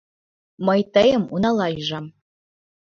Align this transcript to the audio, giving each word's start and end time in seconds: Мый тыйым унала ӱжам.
Мый 0.65 0.81
тыйым 0.93 1.23
унала 1.33 1.67
ӱжам. 1.79 2.05